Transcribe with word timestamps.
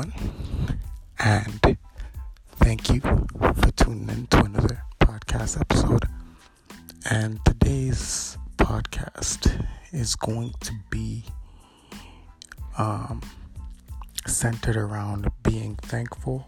everyone, 0.00 0.12
and 1.18 1.76
thank 2.56 2.90
you 2.90 3.00
for 3.00 3.70
tuning 3.76 4.08
in 4.08 4.26
to 4.28 4.44
another 4.44 4.82
podcast 5.00 5.60
episode. 5.60 6.04
And 7.10 7.44
today's 7.44 8.38
podcast 8.56 9.66
is 9.92 10.14
going 10.14 10.54
to 10.60 10.72
be 10.90 11.24
um, 12.78 13.20
centered 14.26 14.76
around 14.76 15.30
being 15.42 15.76
thankful 15.76 16.46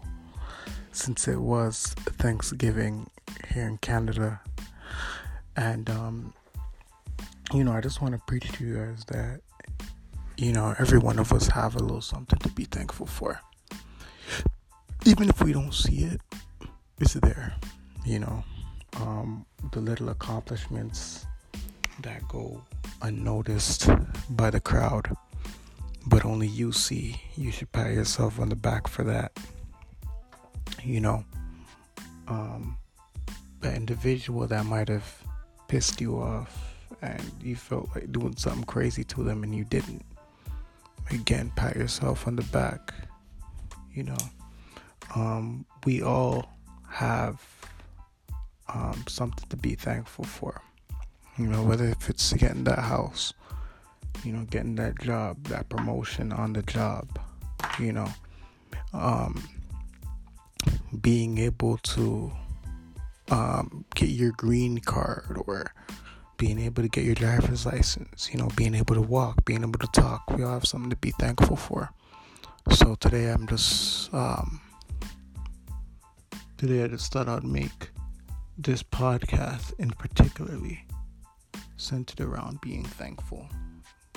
since 0.91 1.27
it 1.27 1.39
was 1.39 1.87
Thanksgiving 2.17 3.09
here 3.49 3.67
in 3.67 3.77
Canada. 3.77 4.41
And, 5.55 5.89
um, 5.89 6.33
you 7.53 7.63
know, 7.63 7.73
I 7.73 7.81
just 7.81 8.01
want 8.01 8.15
to 8.15 8.21
preach 8.25 8.51
to 8.53 8.65
you 8.65 8.75
guys 8.75 9.05
that 9.05 9.41
you 10.37 10.51
know, 10.51 10.75
every 10.79 10.99
one 10.99 11.19
of 11.19 11.31
us 11.31 11.47
have 11.47 11.75
a 11.75 11.79
little 11.79 12.01
something 12.01 12.39
to 12.39 12.49
be 12.49 12.65
thankful 12.65 13.05
for. 13.05 13.39
Even 15.05 15.27
if 15.29 15.41
we 15.41 15.51
don't 15.51 15.73
see 15.73 16.03
it, 16.03 16.21
it's 16.99 17.13
there. 17.13 17.53
You 18.05 18.19
know, 18.19 18.43
um, 18.97 19.45
the 19.71 19.81
little 19.81 20.09
accomplishments 20.09 21.25
that 22.01 22.25
go 22.27 22.61
unnoticed 23.01 23.89
by 24.29 24.49
the 24.49 24.61
crowd, 24.61 25.09
but 26.07 26.23
only 26.25 26.47
you 26.47 26.71
see. 26.71 27.21
You 27.35 27.51
should 27.51 27.71
pat 27.71 27.93
yourself 27.93 28.39
on 28.39 28.49
the 28.49 28.55
back 28.55 28.87
for 28.87 29.03
that. 29.03 29.37
You 30.83 31.01
know, 31.01 31.25
um, 32.27 32.77
the 33.59 33.75
individual 33.75 34.47
that 34.47 34.65
might 34.65 34.87
have 34.87 35.21
pissed 35.67 35.99
you 35.99 36.17
off 36.17 36.87
and 37.01 37.21
you 37.41 37.55
felt 37.55 37.89
like 37.93 38.11
doing 38.11 38.35
something 38.37 38.63
crazy 38.63 39.03
to 39.03 39.23
them 39.23 39.43
and 39.43 39.53
you 39.55 39.65
didn't 39.65 40.05
again 41.11 41.51
pat 41.55 41.75
yourself 41.75 42.27
on 42.27 42.35
the 42.35 42.43
back 42.43 42.93
you 43.93 44.03
know 44.03 44.17
um, 45.15 45.65
we 45.85 46.01
all 46.01 46.49
have 46.89 47.41
um, 48.73 49.03
something 49.07 49.47
to 49.49 49.57
be 49.57 49.75
thankful 49.75 50.25
for 50.25 50.61
you 51.37 51.47
know 51.47 51.63
whether 51.63 51.85
if 51.85 52.09
it's 52.09 52.33
getting 52.33 52.63
that 52.63 52.79
house 52.79 53.33
you 54.23 54.31
know 54.31 54.45
getting 54.49 54.75
that 54.75 54.99
job 54.99 55.41
that 55.45 55.67
promotion 55.69 56.31
on 56.31 56.53
the 56.53 56.61
job 56.63 57.07
you 57.79 57.91
know 57.91 58.07
um, 58.93 59.43
being 61.01 61.37
able 61.39 61.77
to 61.79 62.31
um, 63.31 63.85
get 63.95 64.09
your 64.09 64.31
green 64.33 64.77
card 64.77 65.37
or 65.47 65.73
being 66.37 66.59
able 66.59 66.83
to 66.83 66.89
get 66.89 67.03
your 67.03 67.15
driver's 67.15 67.65
license, 67.65 68.29
you 68.31 68.37
know, 68.39 68.49
being 68.55 68.75
able 68.75 68.95
to 68.95 69.01
walk, 69.01 69.45
being 69.45 69.63
able 69.63 69.79
to 69.79 69.87
talk. 69.87 70.29
We 70.31 70.43
all 70.43 70.53
have 70.53 70.65
something 70.65 70.89
to 70.89 70.95
be 70.97 71.11
thankful 71.11 71.55
for. 71.55 71.91
So 72.71 72.95
today 72.95 73.29
I'm 73.29 73.47
just 73.47 74.13
um, 74.13 74.61
today 76.67 76.81
I 76.81 76.87
just 76.87 77.11
thought 77.11 77.27
I'd 77.27 77.43
make 77.43 77.89
this 78.57 78.81
podcast 78.81 79.77
in 79.79 79.89
particularly 79.89 80.85
centered 81.75 82.21
around 82.21 82.61
being 82.61 82.85
thankful 82.85 83.49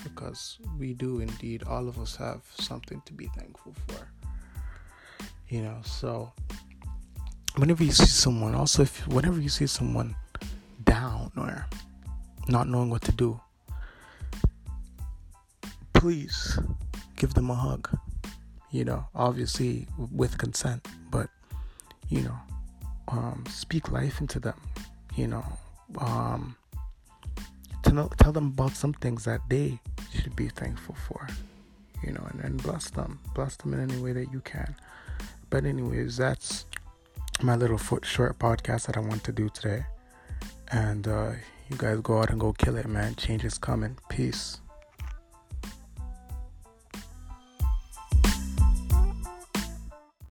because 0.05 0.61
we 0.79 0.95
do 0.95 1.19
indeed 1.19 1.65
all 1.65 1.89
of 1.89 1.99
us 1.99 2.15
have 2.15 2.43
something 2.61 3.03
to 3.05 3.13
be 3.13 3.27
thankful 3.37 3.75
for. 3.89 4.09
You 5.49 5.63
know, 5.63 5.79
so 5.85 6.33
whenever 7.57 7.83
you 7.83 7.91
see 7.91 8.07
someone 8.07 8.55
also 8.55 8.83
if 8.83 9.09
whenever 9.09 9.41
you 9.41 9.49
see 9.49 9.67
someone 9.67 10.15
down 10.85 11.33
or 11.37 11.67
not 12.47 12.69
knowing 12.69 12.91
what 12.91 13.03
to 13.03 13.13
do, 13.13 13.41
please 15.95 16.61
give 17.17 17.35
them 17.35 17.51
a 17.51 17.57
hug. 17.57 17.89
You 18.71 18.85
know, 18.85 19.09
obviously 19.17 19.89
with 19.99 20.39
consent, 20.39 20.87
but 21.11 21.29
you 22.09 22.23
know, 22.23 22.39
um, 23.09 23.45
speak 23.49 23.91
life 23.91 24.21
into 24.21 24.41
them. 24.41 24.61
You 25.15 25.29
know, 25.29 25.45
um, 25.99 26.57
tell, 27.83 28.09
tell 28.19 28.33
them 28.33 28.49
about 28.49 28.73
some 28.73 28.93
things 28.93 29.25
that 29.25 29.41
they 29.49 29.79
should 30.15 30.37
be 30.37 30.49
thankful 30.49 30.95
for. 31.07 31.27
You 32.03 32.13
know, 32.13 32.27
and, 32.31 32.45
and 32.45 32.63
bless 32.63 32.91
them, 32.91 33.19
bless 33.35 33.57
them 33.57 33.73
in 33.75 33.81
any 33.81 34.01
way 34.01 34.13
that 34.13 34.33
you 34.33 34.41
can. 34.41 34.75
But 35.49 35.65
anyways, 35.65 36.17
that's 36.17 36.67
my 37.43 37.57
little 37.57 37.79
short 37.79 38.39
podcast 38.39 38.87
that 38.87 38.97
I 38.97 39.01
want 39.01 39.25
to 39.25 39.33
do 39.33 39.49
today. 39.49 39.85
And 40.73 41.07
uh, 41.07 41.33
you 41.71 41.77
guys 41.77 42.01
go 42.01 42.19
out 42.21 42.31
and 42.31 42.41
go 42.41 42.53
kill 42.53 42.77
it, 42.77 42.87
man. 42.87 43.15
Change 43.15 43.45
is 43.45 43.59
coming. 43.59 43.97
Peace. 44.09 44.59